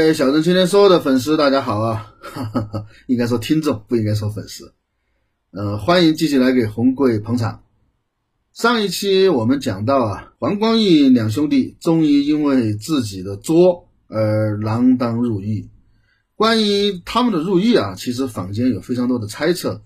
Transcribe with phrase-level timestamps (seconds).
[0.00, 2.14] 哎小镇青年说的粉丝，大家好啊！
[3.06, 4.72] 应该说听众，不应该说粉丝。
[5.50, 7.64] 呃，欢迎继续来给红贵捧场。
[8.54, 15.68] 上一期我们讲到啊，黄光裕两兄弟终于因为自己的作而锒铛入狱。
[16.34, 19.82] 关于他们的入狱啊，其实坊间有非常多的猜测，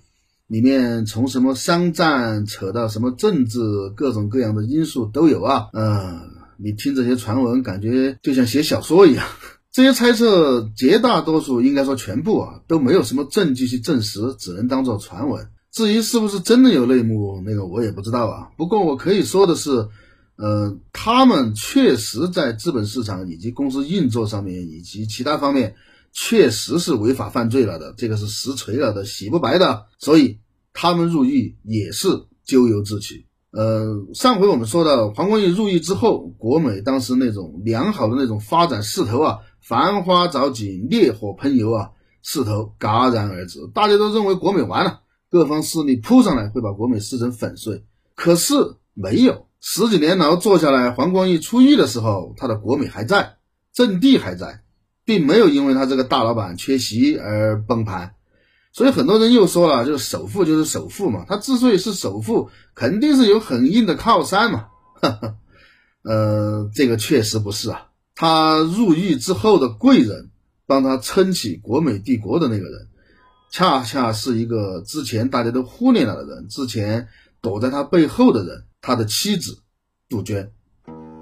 [0.47, 3.59] 里面从什么商战扯到什么政治，
[3.97, 5.71] 各种各样的因素都有啊。
[5.73, 6.21] 呃，
[6.57, 9.27] 你听这些传闻，感觉就像写小说一样。
[9.75, 15.49] 这些猜测绝大多数，应该说全部啊，都没有什么证据去证实，只能当做传闻。
[15.73, 18.51] 至于是不是真的有内幕，那个我也不知道啊。
[18.57, 19.89] 不过我可以说的是，
[20.37, 25.75] 呃，他们确实在资本市场以及公司运作上面以及其他方面，
[26.13, 29.87] 确实是违法犯罪了的，这个是实锤了的，洗不白的。
[29.99, 30.39] 所以
[30.73, 33.27] 他们入狱也是咎由自取。
[33.51, 39.39] 呃，上回我们说到黄光裕入狱之后，国美当时那种良好的那种发展势头啊。
[39.67, 41.91] 繁花着锦，烈火喷油啊！
[42.23, 47.85] 势头戛然而止，大家都认为国美完了，各方势力扑上来会把国美撕成粉碎。
[48.15, 48.55] 可是
[48.93, 53.37] 没有，十几年牢坐下来，黄光裕出狱的时候，他的国美还在，
[53.73, 54.63] 阵地还在，
[55.05, 58.15] 并没有因为他这个大老板缺席而崩盘。
[58.73, 64.67] 所以很多人又说了，就是首富就是首富嘛，他之所以是首富，肯定是有很硬的靠山嘛。
[66.05, 67.87] 呃，这个确实不是啊。
[68.15, 70.31] 他入狱之后的贵人，
[70.67, 72.89] 帮他撑起国美帝国的那个人，
[73.51, 77.09] 恰恰是一个之前大家都忽略了的人，之前
[77.41, 79.59] 躲在他背后的人，他的妻子
[80.09, 80.51] 杜鹃。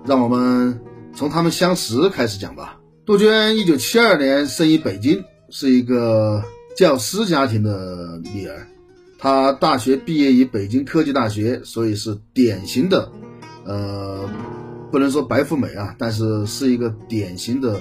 [0.05, 0.81] 让我们
[1.15, 2.79] 从他们相识开始讲吧。
[3.07, 6.43] 杜鹃一九七二年生于北京，是一个
[6.77, 8.67] 教师家庭的女儿。
[9.19, 13.11] 她大学毕业于北京科技大学，所以是典型的，
[13.65, 14.29] 呃。
[14.93, 17.81] 不能说白富美啊，但是是一个典型的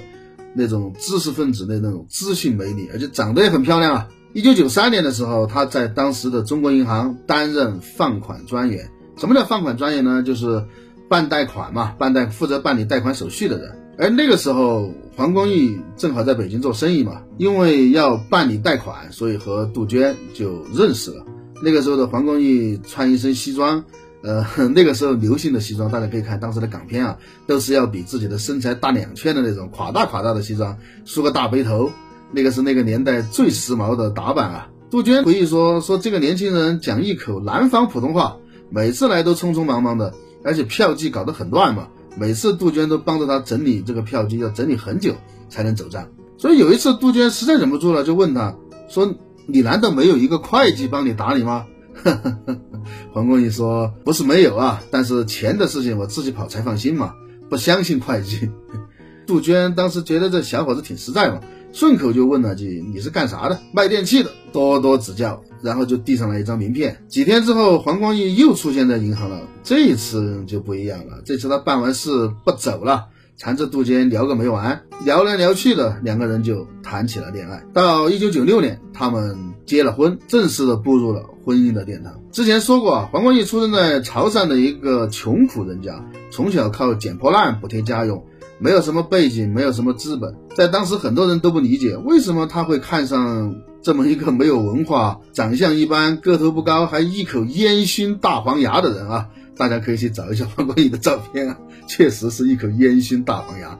[0.55, 4.07] 那种知识分子的那种知性美女，而且长得也很漂亮啊。
[4.33, 8.89] 一九九三年的时候，她在当时的中国银行担任放款专员。
[9.17, 10.23] 什么叫放款专员呢？
[10.23, 10.63] 就是
[11.09, 13.77] 办贷款嘛，办贷负责办理贷款手续的人。
[13.97, 21.25] 而那个时候，黄光裕正好在北京做生意嘛，因为要办理贷款，所以和杜鹃就认识了。
[21.61, 23.83] 那个时候的黄光裕穿一身西装。
[24.23, 24.45] 呃，
[24.75, 27.17] 那个时候流行的西装，大家可以看当时的港片啊，
[27.47, 31.91] 都是要比自己的身材大两圈的那种垮大垮大的西装，梳个大背头，
[32.31, 34.67] 那个是那个年代最时髦的打扮啊。
[34.89, 38.37] 杜鹃回忆说，说这个年轻人讲一口南方普通话，
[38.69, 41.87] 每次来都匆匆忙忙的，而且票据搞得很乱嘛，
[42.17, 45.15] 每次杜鹃都帮着他整理这个票据，要整理很久
[45.49, 46.07] 才能走账。
[46.37, 48.55] 所以有一次杜鹃实在忍不住了，就问他
[48.89, 49.15] 说
[49.47, 51.65] ：“你难道没有一个会计帮你打理吗？”
[53.13, 57.13] 黄光裕说：“不是没有啊，但是钱的事情我自己跑才放心嘛，
[57.49, 58.49] 不相信会计。
[59.27, 61.39] ”杜鹃当时觉得这小伙子挺实在嘛，
[61.71, 63.59] 顺口就问了句：“你是干啥的？
[63.73, 67.03] 卖电器的，多多指教。”然后就递上来一张名片。
[67.07, 71.21] 几天之后，黄光义又出现在银行了，这一次就不一样了。
[71.23, 73.05] 这次他办完事不走了。
[73.37, 77.63] 缠着杜鹃聊个没完，聊来聊去的，两个人就谈起了恋爱。
[77.73, 79.35] 到一九九六年，他们
[79.65, 82.21] 结了婚，正式的步入了婚姻的殿堂。
[82.31, 88.25] 之前说过啊，黄光裕出生在潮汕的一个穷苦人家，从小靠捡破烂补贴家用，
[88.59, 90.35] 没有什么背景，没有什么资本。
[90.55, 99.29] 在当时，很多人都不理解，为什么他会看上这么一个没有文化、长相一般、个头不高、还一口烟熏大黄牙的人啊。
[99.57, 103.77] 大家可以去找一下黄光裕的照片啊，确实是一口烟熏大黄牙，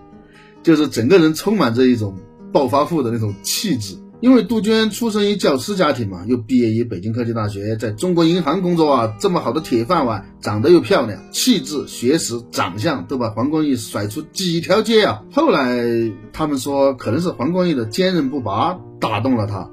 [0.62, 2.16] 就是整个人充满着一种
[2.52, 3.96] 暴发户的那种气质。
[4.22, 15.24] 因为杜鹃出生于教师家庭嘛，又毕业于北京科技大学，在中国银行工作啊，这么好的铁饭碗，长得又漂亮，气质、学识、长相都把黄光裕甩出几条街啊。
[15.34, 15.84] 后来
[16.32, 19.70] 他们说，可能是黄光裕的坚韧不拔打动了他，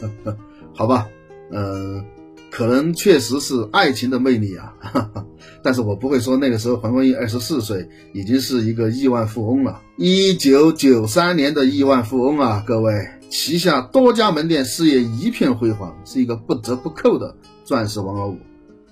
[0.76, 1.08] 好吧，
[1.50, 2.04] 嗯。
[2.50, 4.74] 可能确实是爱情的魅力啊，
[5.62, 9.80] 但是我不会说那个时候黄光裕二十四岁已经是一个亿万富翁了。
[9.96, 12.92] 一九九三年的亿万富翁啊，各位
[13.28, 18.36] 旗下多家门店，事业一片辉煌，是一个不折不扣的钻石王老五。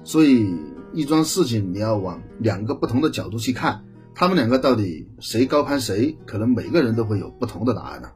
[0.05, 0.55] 所以
[0.95, 3.85] 一桩事情你要往两个不同的角度去看，
[4.15, 8.09] 他们两个到底谁高攀谁，可能每个人都会有不同的答案呢。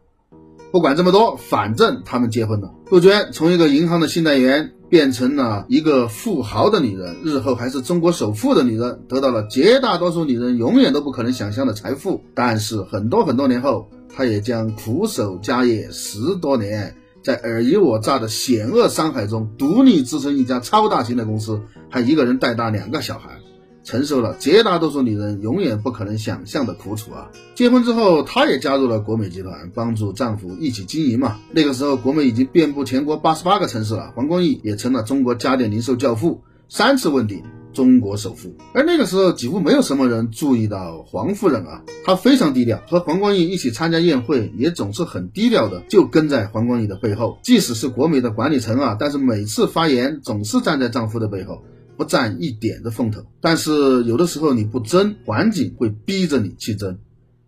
[0.73, 2.73] 不管这么多，反正他们结婚了。
[2.87, 12.23] 杜鹃从一个银行的信贷员变成了一个富豪的女人，日后还是中国首富的女人，得到了绝大多数女人永远都不可能想象的财富。
[12.35, 21.61] 但是很多很多年后，她也将苦守家业十多年，在尔虞我诈的险恶商海中独立支撑一家超大型的公司，
[21.91, 23.42] 还一个人带大两个小孩。
[23.85, 27.31] 承受了绝大多数女人永远不可能想象的苦楚啊！
[27.55, 31.39] 结婚之后，她也加入了国美集团，帮助丈夫一起经营嘛。
[31.51, 37.43] 那个时候，国美已经遍布全国八十八个城市了，黄光裕也成了中国家电零售教父，三次问鼎
[37.73, 38.55] 中国首富。
[38.73, 47.39] 而那个时候，几乎没有什么人注意到黄夫人啊，她非常低调，和黄光裕一起参加宴会，也总是很低调的，就跟在黄光裕的背后。
[47.43, 51.65] 即使是国美的管理层啊，但是每次发言总是站在丈夫的背后。
[51.97, 56.99] 不占一点的风头，但是有的时候你不争，环境会逼着你去争。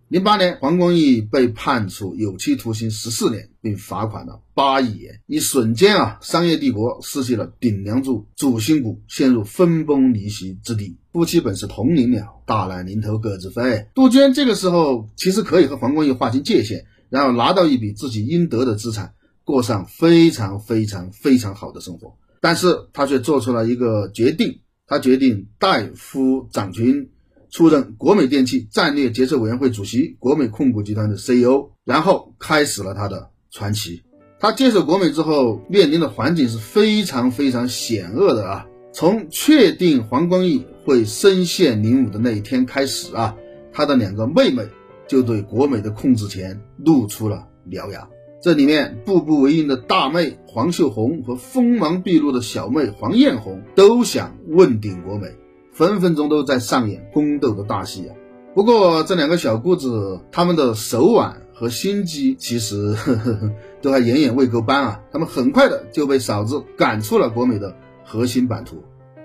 [0.08, 5.20] 零八年，黄光裕被判处有期徒刑十四年，并罚款了八亿元。
[5.26, 10.98] 一瞬间啊，商业帝国失去了顶梁柱，主心骨陷入分崩离析之地。
[11.12, 13.88] 夫妻本是同林鸟，大难临头各自飞。
[13.94, 22.14] 杜鹃这个时候其实可以和黄光裕划清界限，然后拿到一笔自己应得的资产，过上非常非常非常好的生活。
[22.44, 27.08] 但是他却做出了一个决定，他决定代夫长群
[27.48, 34.02] 出任国美电器战略决策委员会主席、国美控股集团的 CEO，然后开始了他的传奇。
[34.38, 38.66] 他接手国美之后，面临的环境是非常非常险恶的啊！
[38.92, 43.34] 从确定黄光裕会身陷囹圄的那一天开始啊，
[43.72, 44.68] 他的两个妹妹
[45.08, 48.06] 就对国美的控制权露出了獠牙。
[48.44, 55.28] 这里面步步为营的大妹黄秀红和锋芒毕露的小妹黄艳红都想问鼎国美，
[55.72, 58.12] 分分钟都在上演宫斗的大戏啊！
[58.54, 63.50] 不过这两个小姑子，她们的手腕和心机其实呵呵呵
[63.80, 65.00] 都还远远未够班啊！
[65.10, 67.74] 她们很快的就被嫂子赶出了国美的
[68.04, 68.76] 核心版图，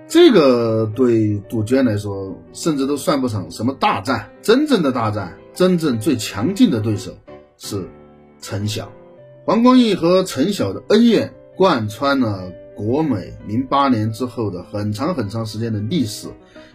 [0.08, 4.30] 这个对杜鹃来说，甚至都算不上什么大战。
[4.40, 7.12] 真正的大战，真正最强劲的对手
[7.58, 7.86] 是
[8.40, 8.90] 陈晓。
[9.50, 16.28] 黄光裕和陈晓的恩怨贯穿了国美零八年之后的很长很长时间的历史，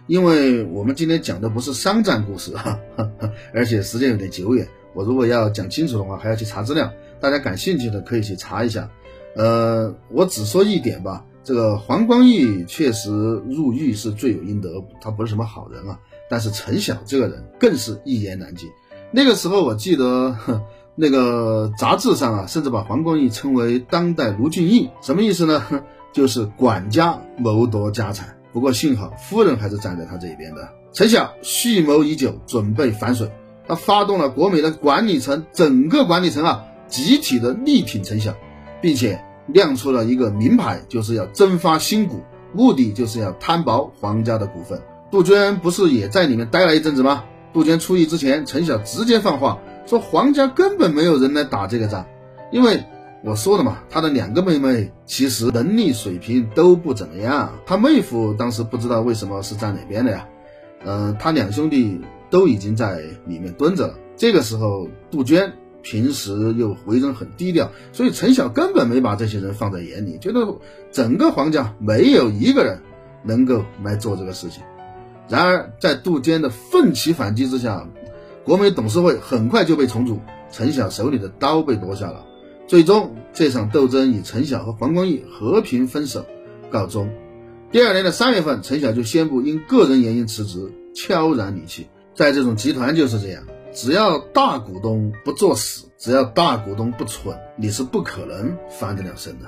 [0.06, 2.78] 因为我们今天讲的不是商战故事哈，
[3.54, 6.92] 而且时间有点久远，我如果要讲清楚的话，还要去查资料。
[7.18, 8.90] 大家感兴趣的可以去查一下。
[9.36, 15.98] 呃，我只说一点吧，这个黄光裕确实入狱是罪有应得，他不是什么好人啊。
[16.28, 18.68] 但是陈晓这个人更是一言难尽。
[19.10, 20.36] 那个时候我记得。
[20.96, 25.62] 那个杂志上啊，甚至把黄光裕称为当代卢俊义，什么意思呢？
[26.12, 28.36] 就是管家谋夺家产。
[28.54, 30.66] 不过幸好夫人还是站在他这一边的。
[30.94, 33.30] 陈晓蓄谋已久，准备反水，
[33.68, 38.34] 他发动了国美的管理层，整个管理层啊，集体的力挺陈晓，
[38.80, 42.22] 并且亮出了一个名牌，就是要增发新股，
[42.54, 44.80] 目的就是要摊薄黄家的股份。
[45.10, 47.24] 杜鹃不是也在里面待了一阵子吗？
[47.56, 49.58] 杜鹃出狱之前，陈晓直接放话。
[49.86, 52.04] 说皇家根本没有人来打这个仗，
[52.52, 52.84] 因为
[53.24, 57.58] 我说了嘛，他的两个妹妹其实能力水平都不怎么样。
[57.64, 60.28] 他妹夫当时不知道为什么是站哪边的呀？
[60.84, 61.98] 嗯，他两兄弟
[62.28, 63.94] 都已经在里面蹲着了。
[64.18, 65.50] 这个时候，杜鹃
[65.80, 70.46] 平时又为人很低调，所以陈晓根本没把这些人放在眼里，觉得
[70.92, 72.78] 整个皇家没有一个人
[73.24, 74.62] 能够来做这个事情。
[75.28, 77.86] 然而，在杜鹃的奋起反击之下。
[78.44, 80.20] 国美董事会很快就被重组，
[80.52, 82.24] 陈晓手里的刀被夺下了。
[82.68, 86.24] 最终，这场斗争以陈晓和黄光裕和平分手
[86.70, 87.10] 告终。
[87.72, 91.88] 第二年的三月份，陈晓就宣布因个人原因辞职，悄然离去。
[92.14, 93.42] 在这种集团就是这样，
[93.74, 99.46] 只要大股东不作死，只要大股东不蠢，你是不可能翻得了身的。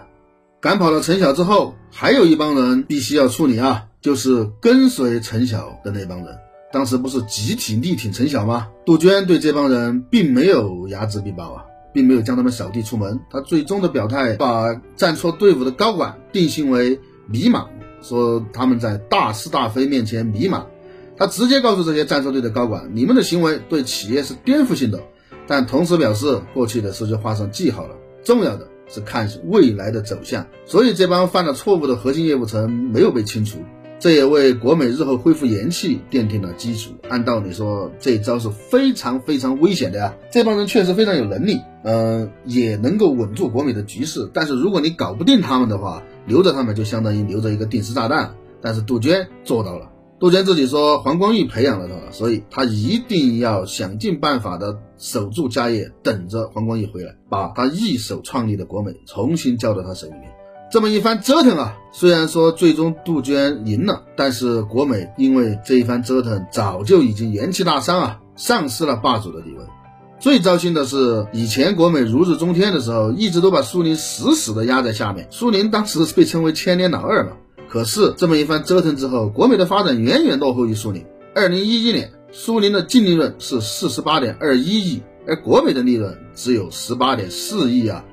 [0.61, 6.37] 赶跑了陈晓之后，还有一帮人必须要处理啊，就是跟随陈晓的那帮人。
[6.71, 8.69] 当时不是集体力挺陈晓吗？
[8.85, 11.65] 杜鹃对这帮人并没有睚眦必报啊，
[11.95, 13.19] 并没有将他们扫地出门。
[13.31, 17.67] 他最终的表态，把站错队伍的高管定性为迷茫，
[18.03, 20.67] 说他们在大是大非面前迷茫。
[21.17, 25.03] 他直接告诉这些站错队的高管，你们的行为对企业是颠覆性的，
[25.47, 30.47] 但同时表示过去的事就画上记号了，重要的是看未来的走向。
[30.67, 33.59] 所以这帮犯了错误的核心业务层没有被清除。
[33.99, 36.93] 这也为国美日后恢复元气奠定了基础。
[37.09, 40.15] 按道理说，这一招是非常非常危险的呀。
[40.31, 44.31] 这帮人确实非常有能力，嗯，也能够稳住国美的局势。
[44.33, 48.35] 但是如果你搞不定他们的话，留着他们就相当于留着一个定时炸弹。
[48.61, 49.91] 但是杜鹃做到了，
[50.21, 60.31] 杜鹃自己说，黄光裕培养了他，所以他一定要想尽办法的守住家业，等着黄光裕回来，把他一手创立的国美重新交到他手里面。
[60.71, 69.65] 这么一番折腾啊，虽然说最终杜鹃赢了，但是国美因为这一番折腾，早就已经元气大伤啊，丧失了霸主的地位。
[70.21, 77.33] 最糟心的是，以前国美如日中天的时候，一直都把苏宁死死的压在下面，苏宁当时被称为千年老二嘛。
[77.71, 81.05] 可是这么一番折腾之后，国美的发展远远落后于苏宁。
[81.35, 88.05] 二零一一年，苏宁的净利润是四十八点二一亿，而国美的利润只有十八点四亿啊，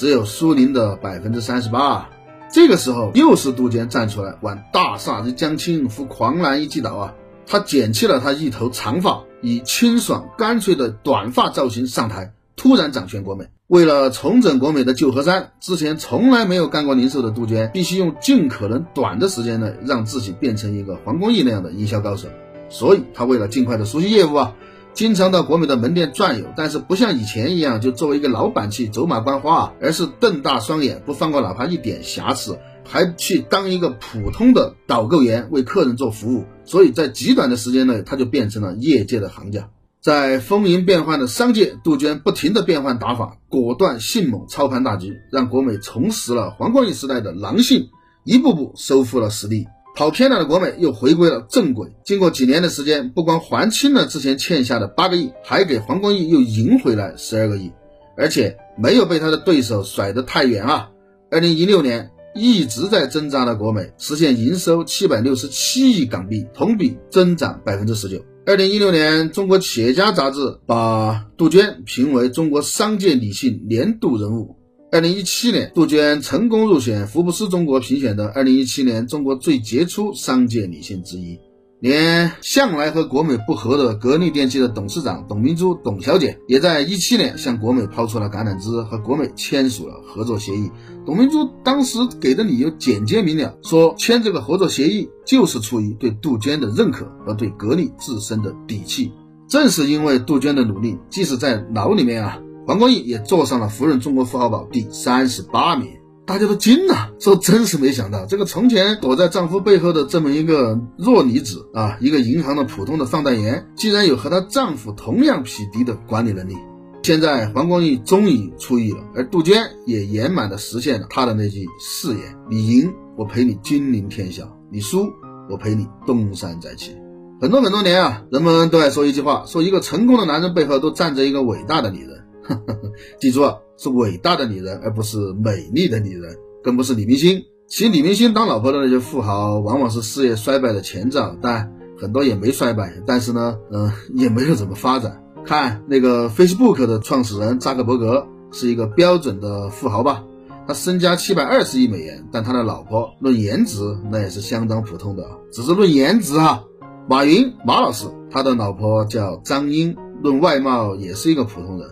[0.00, 2.08] 只有苏宁的百分之三十八。
[2.50, 7.14] 这个时候，又是杜鹃站出来，玩大厦之将倾，扶狂澜一击倒啊！
[7.46, 13.48] 他剪去了他一头长发，以清爽干脆的短发造型上台，突然掌权国美。
[13.66, 22.28] 为了重整国美的旧河山，之前从来没有干过零售的杜鹃，必须用尽可能短的时间内让自己变成一个黄光裕那样的营销高手。
[22.70, 24.54] 所以，他为了尽快的熟悉业务啊，
[24.92, 26.46] 经常到国美的门店转悠。
[26.56, 36.44] 但是，不像以前一样就作为一个老板去走马观花，而是瞪大双眼，不放过哪怕一点瑕疵，还去当一个普通的导购员，为客人做服务。
[36.64, 39.68] 所以在极短的时间内，他就变成了业界的行家。
[40.00, 47.88] 在风云变幻的商界，杜鹃不停地变换打法，果断迅猛，操盘大局，让国美重拾了黄光裕时代的狼性，
[48.24, 49.66] 一步步收复了实力。
[49.96, 51.92] 跑偏了的国美又回归了正轨。
[52.04, 57.70] 经过几年的时间，不光还清了之前欠下的八个亿，还给黄光裕又赢回来十二个亿，
[58.16, 60.90] 而且没有被他的对手甩得太远啊！
[61.30, 68.24] 二零一六年一直在挣扎的国美，实现营收七百六十七亿港币，同比增长百分之十九。
[68.46, 74.56] 二零一六年，中国企业家杂志把杜鹃评为中国商界女性年度人物。
[74.92, 81.38] 二零一七年，杜鹃成功入选福布斯中国评选的二零一七年中国最杰出商界女性之一。
[81.78, 90.68] 连向来和国美不和的格力电器的董事长董明珠董小姐，也在一七年向国美抛出了橄榄枝，和国美签署了合作协议。
[91.06, 99.12] 董明珠当时给的理由简洁明了，说签这个合作协议就是出于对杜鹃的认可和对格力自身的底气。
[99.48, 105.88] 正是因为杜鹃的努力，即使在牢里面啊，黄光裕也坐上了福润中国富豪榜第三十八名。
[106.26, 116.54] 大家都惊了，说真是没想到，这个从前躲在丈夫背后的这么一个弱女子啊，一个银行的普通的放贷员，竟然有和她丈夫同样匹敌的管理能力。
[117.02, 125.08] 现在黄光裕终于出狱了，而杜鹃也圆满的实现了她的那句誓言：你赢，我陪你君临天下；你输，
[125.50, 126.92] 我陪你东山再起。
[127.40, 132.19] 很多很多年啊，人们都爱说一句话，说一个成功的男人背后都站着一个伟大的女人。
[133.20, 133.58] 记住啊。
[133.82, 137.44] 是伟大的女人，而不是美丽的女人，更不是女明星。
[137.66, 145.24] 其实女明星当老婆的那些富豪，往往是事业衰败的前兆，但很多也没衰败，但是呢，嗯，也没有怎么发展。
[145.46, 150.24] 看那个 Facebook 的创始人扎克伯格，是一个标准的富豪吧？
[150.68, 153.78] 他身家七百二十亿美元，但他的老婆论颜值
[154.10, 156.64] 那也是相当普通的，只是论颜值哈。
[157.08, 161.88] 马云马老师，他的老婆叫张英，论外貌也是一个普通人。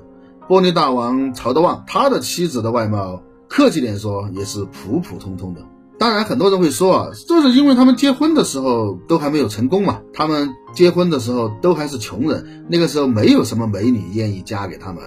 [0.48, 5.60] 玻璃大王曹德旺，他的妻子的外貌，客气点说也是普普通通的。
[5.98, 10.00] 当然，很多人会说啊，这是因为他们结婚的时候都还没有成功嘛。
[10.14, 15.02] 他们结婚的时候都还是穷人，那个时候没有什么美女愿意嫁给他们。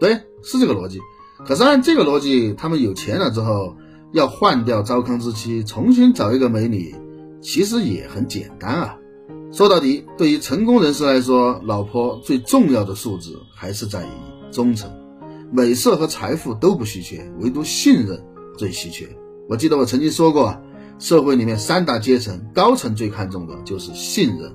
[0.00, 1.00] 对，是这个逻辑。
[1.44, 3.76] 可是按这个逻辑，他们有钱了之后，
[4.12, 6.94] 要换掉糟糠之妻，重新找一个美女，
[7.42, 8.96] 其实也很简单啊。
[9.52, 14.37] 说到底，对于成功人士来说，老婆最重要的素质还是在于。
[14.50, 14.90] 忠诚、
[15.50, 18.22] 美色和财富都不稀缺，唯独信任
[18.56, 19.08] 最稀缺。
[19.48, 20.60] 我记得我曾经说过，
[20.98, 24.52] 社会里面三大阶层，高层最看重的就是信任，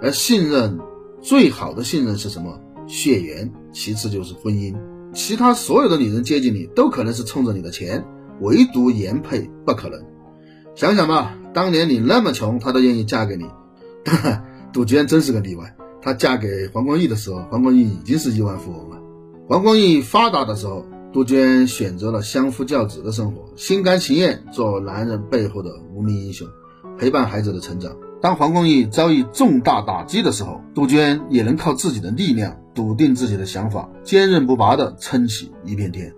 [0.00, 0.78] 而信任
[1.20, 2.60] 最好的信任是什么？
[2.86, 4.74] 血缘，其次就是婚姻。
[5.12, 8.04] 其他所有的女人接近你，都可能是冲着你的钱，
[8.40, 10.02] 唯独颜配不可能。
[10.74, 13.44] 想想吧，当年你那么穷，她都愿意嫁给你。
[14.72, 18.96] 杜鹃真是个例外，她嫁给黄光裕的时候，黄光裕已经是亿万富翁了。
[19.50, 26.46] 黄光裕发达的时候，杜鹃选择了相夫教子的生活，心甘情愿做男人背后的无名英雄，
[26.96, 27.96] 陪伴孩子的成长。
[28.22, 36.14] 当黄光裕遭遇重大打击的时候，杜鹃也能靠自己的力量，笃定自己的想法，坚韧不拔地撑起一片天。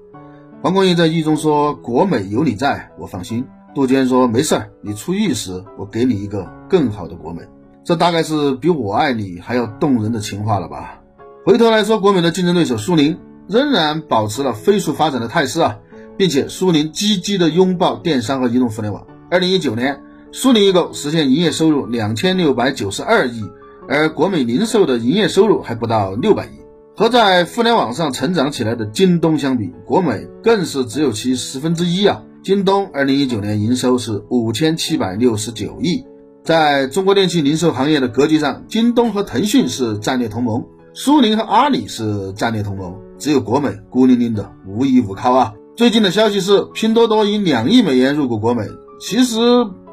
[0.62, 7.40] 黄光裕在狱中说：“国美有你在，我放心。”杜鹃说：“没事儿，你出狱时，我给你一个更好的国美。”
[7.82, 10.98] 这大概是比我爱你还要动人的情话了吧。
[11.44, 13.18] 回头来说，国美的竞争对手苏宁
[13.48, 15.78] 仍然保持了飞速发展的态势啊，
[16.16, 19.04] 并且苏宁积极的拥抱电商和移动互联网。
[19.28, 23.42] 二零一九年，苏宁易购实现营业收入两千六百九十二亿，
[23.88, 26.50] 而国美零售的营业收入还不到六百亿。
[26.94, 32.22] 和在互联网上成长起来的京东相比，国美更是只有其十分之一啊！
[32.44, 36.04] 京东二零一九年营收是五千七百六十九亿。
[36.44, 45.54] 在中国电器零售行业的格局上，京东和腾讯是战略同盟，苏宁和阿里是战略同盟，只有国美孤零零的无依无靠啊！
[45.74, 48.66] 最近的消息是，拼多多以两亿美元入股国美。
[49.00, 49.38] 其实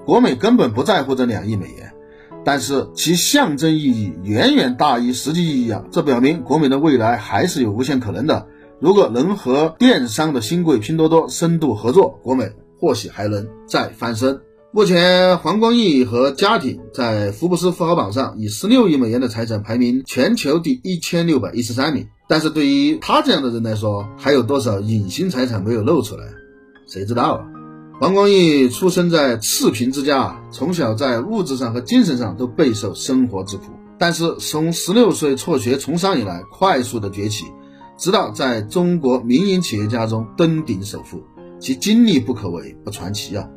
[0.05, 1.93] 国美根本不在乎这两亿美元，
[2.43, 5.85] 但是其象征意义远远大于实际意义啊！
[5.89, 8.45] 这表明国美的未来还是有无限可能的。
[8.81, 14.41] 如果能和电商的新贵拼多多深度合作，国美或许还能再翻身。
[14.71, 22.07] 目前，黄光裕和家庭在福布斯富豪榜上以十六亿美元的财产排名全球第一千六百一十三名。
[22.27, 26.23] 但是对于他这样的人来说，还有多少隐形财产没有露出来？
[26.87, 27.41] 谁知道啊？
[27.99, 33.71] 黄光裕出生在赤贫之家，从小在物质上和精神上都备受生活之苦。
[33.97, 37.45] 但是从十六岁辍学从商以来，快速的崛起，
[37.97, 41.23] 直到在中国民营企业家中登顶首富，
[41.59, 43.49] 其经历不可谓不传奇啊。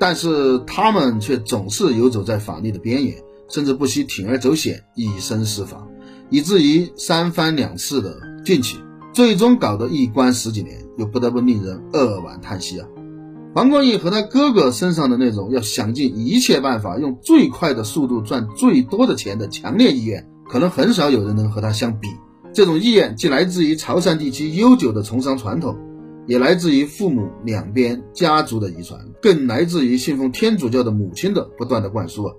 [0.00, 3.14] 但是他们却总是游走在法律的边缘，
[3.50, 5.86] 甚至不惜铤而走险，以身试法。
[6.30, 8.78] 以至于三番两次的进去，
[9.12, 12.88] 最终搞得一关十几年，又不得不令人扼腕叹息啊！
[13.54, 22.08] 黄光裕和他哥哥身上的那种要想尽一切办法用最快的速度赚最多的钱的强烈意愿，可能很少有人能和他相比。
[22.54, 25.76] 这种意愿既来自于潮汕地区悠久的从商传统，
[26.30, 32.32] 也来自于父母两边家族的遗传，更来自于信奉天主教的母亲的不断的灌输啊！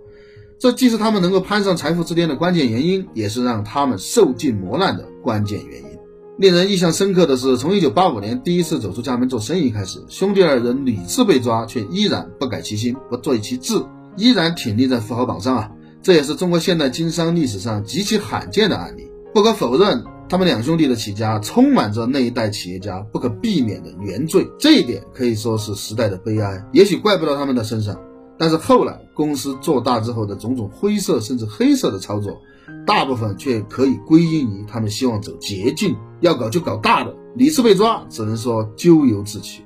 [0.58, 5.90] 这既是他们能够攀上财富之巅的关键原因，也是让他们受尽磨难的关键原因。
[6.38, 13.84] 令人印象深刻的是，从1985年第一次走出家门做生意开始，兄弟二人屡次被抓，却依然不改其心，不坠其志，
[14.16, 15.72] 依然挺立在富豪榜上啊！
[16.02, 19.12] 这也是中国现代经商历史上极其罕见的案例。
[19.34, 28.00] 不可否认，他们两兄弟的起家充满着那一代企业家不可避免的原罪，这一点可以说是时代的悲哀，也许怪不到他们的身上。
[28.38, 32.40] 但是后来公司做大之后的种种灰色甚至黑色的操作，
[32.88, 37.14] 大部分却可以归因于他们希望走捷径，要搞就搞大的。
[37.36, 39.66] 屡次被抓，只能说咎由自取。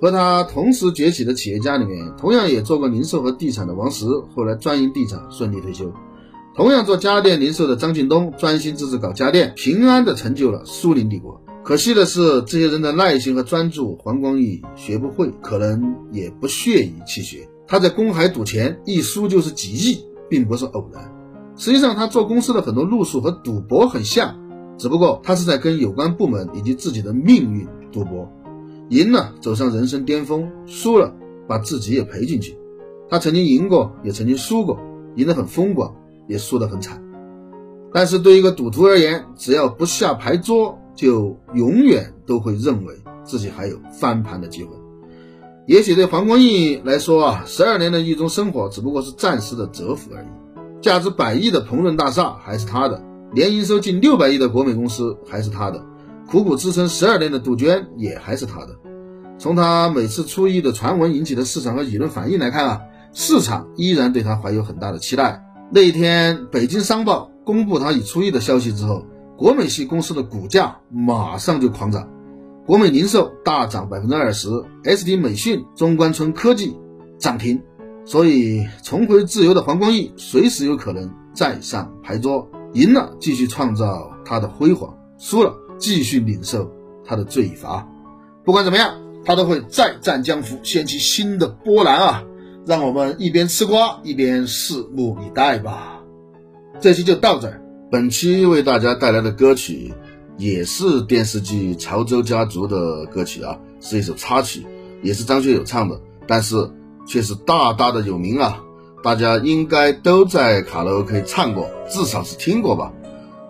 [0.00, 5.84] 和他同时崛起的企业家里面，同样也做过零售和地产的王石，后来专营地产顺利退休；
[6.56, 11.38] 同样做家电零售的张近东，专心致志搞家电，平安的成就了苏宁帝国。
[11.62, 17.46] 可惜的是，这些人的耐心和专注，黄光裕学不会，可能也不屑于去学。
[17.66, 19.98] 他在公海赌钱，一输就是几亿，
[20.30, 21.12] 并不是偶然。
[21.58, 24.34] 实际上，他做公司的很多路数和赌博很像，
[24.78, 28.32] 只不过他是在跟有关部门以及自己的命运赌博。
[28.88, 31.14] 赢了走上人生巅峰，输了
[31.46, 32.56] 把自己也赔进去。
[33.10, 34.78] 他曾经赢过，也曾经输过，
[35.16, 35.94] 赢得很风光，
[36.26, 37.02] 也输得很惨。
[37.92, 44.70] 但是对一个赌徒而言，只要不下牌桌，就永远都会认为自己还有翻盘的机会。
[45.66, 50.26] 也许对黄光裕来说啊，十二年的狱中生活只不过是暂时的蛰伏而已。
[50.82, 55.84] 价值百亿的鹏润大厦还是他的，年营收近六百亿的国美公司还是他的，
[56.30, 58.76] 苦苦支撑十二年的杜鹃也还是他的。
[59.38, 62.80] 从他每次出狱的传闻引起的市场和舆论反应来看啊，
[63.12, 65.45] 市场依然对他怀有很大的期待。
[65.68, 69.04] 那一天，北京商报公布他已出狱的消息之后，
[69.36, 72.08] 国美系公司的股价马上就狂涨。
[72.64, 74.48] 国美零售大涨百分之二十
[74.84, 76.76] ，ST 美讯、中关村科技
[77.18, 77.60] 涨停，
[78.04, 86.70] 所以重回自由的黄光裕随时有可能再上牌桌，赢了继续创造他的辉煌，输了继续领受
[87.04, 87.86] 他的罪罚。
[88.44, 92.24] 不管怎么样，他都会再战江湖，掀起新的波澜啊！
[92.66, 96.00] 让我们一边吃瓜一边拭目以待吧。
[96.80, 99.94] 这期就到这儿，本期为大家带来的歌曲。
[100.38, 104.66] 也是电视剧《潮州家族》的歌曲啊，是一首插曲，
[105.00, 106.70] 也是张学友唱的，但是
[107.06, 108.62] 却是大大的有名啊！
[109.02, 112.92] 大家应该都在卡拉 OK 唱过，至少是听过吧？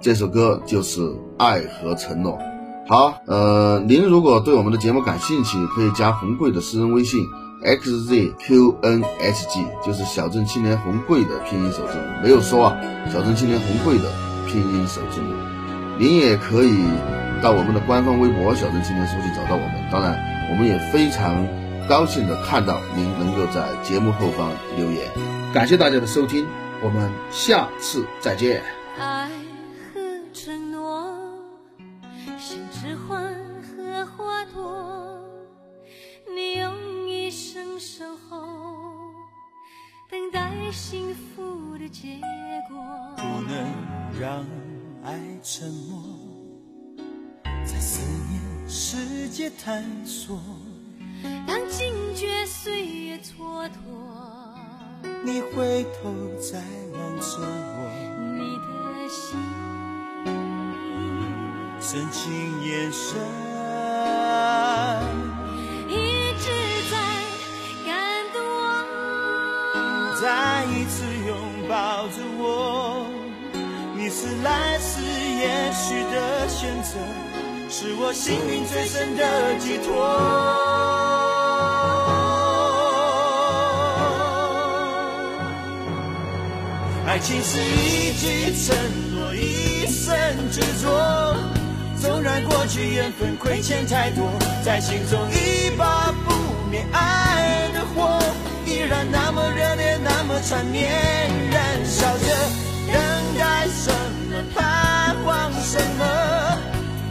[0.00, 1.00] 这首歌就是
[1.36, 2.34] 《爱和承诺》。
[2.88, 7.18] 好，呃，您如果对我们的节目感兴趣，可以加红贵的私人微信
[7.62, 9.04] xzqnhg，
[9.84, 12.76] 就是小镇青年红贵的拼音首字母，没有说啊，
[13.12, 14.10] 小镇青年红贵的
[14.46, 15.34] 拼音首字母。
[15.98, 16.84] 您也可以
[17.42, 19.72] 到我们的官方微博“小镇青年书记”找到我们。
[19.90, 20.18] 当然，
[20.50, 21.46] 我们也非常
[21.88, 25.10] 高兴的看到您能够在节目后方留言。
[25.54, 26.46] 感谢大家的收听，
[26.82, 28.62] 我们下次再见。
[40.72, 42.20] 幸福的结
[42.68, 42.76] 果。
[43.16, 43.54] 不能
[44.20, 44.44] 让
[45.04, 46.02] 爱沉默，
[47.44, 48.00] 在思
[48.30, 50.38] 念世界探索。
[51.46, 53.70] 当惊觉岁月蹉跎，
[55.24, 57.78] 你回头再望着我，
[58.34, 59.38] 你的心
[61.80, 62.22] 深情
[62.62, 63.16] 眼神，
[70.26, 71.36] 再一次拥
[71.68, 73.06] 抱着我。
[73.94, 76.98] 你是来世也许的选择，
[77.70, 79.22] 是我幸运最深的
[79.60, 80.04] 寄托。
[87.06, 88.76] 爱情是一句承
[89.14, 90.18] 诺，一生
[90.50, 91.36] 执着。
[92.02, 94.28] 纵然过去缘分亏欠太多，
[94.64, 96.34] 在心中一把不
[96.68, 98.18] 灭爱的火，
[98.88, 100.90] 然那么热烈，那么缠绵，
[101.50, 102.26] 燃烧着。
[102.92, 102.94] 等
[103.38, 103.92] 待什
[104.30, 106.58] 么，盼望什么，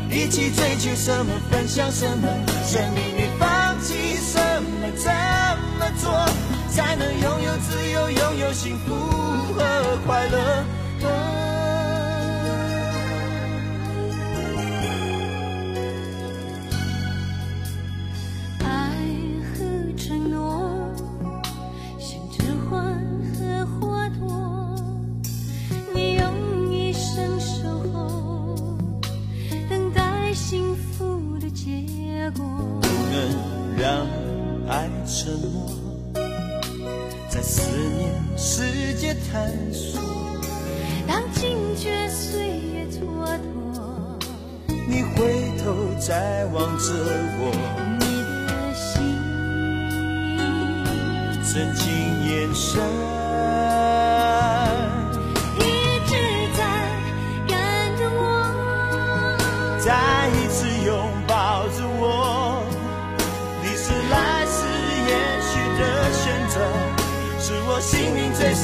[0.09, 2.27] 一起追求什么，分享什么，
[2.65, 5.11] 生命里放弃什么，怎
[5.77, 6.11] 么做
[6.69, 8.95] 才能拥有自由，拥有幸福
[9.53, 10.65] 和快乐？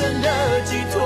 [0.02, 0.30] 运最深的
[0.66, 1.02] 寄托。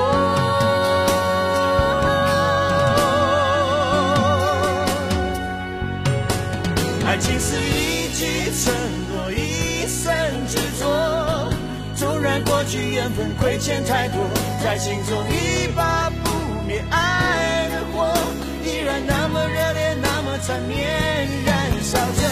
[7.05, 8.73] 爱情是一句承
[9.09, 10.13] 诺，一生
[10.47, 11.51] 执着。
[11.95, 14.21] 纵然过去缘分亏欠太多，
[14.63, 16.29] 在心中一把不
[16.67, 18.13] 灭爱的火，
[18.63, 20.77] 依然那么热烈，那么缠绵，
[21.45, 22.24] 燃烧着。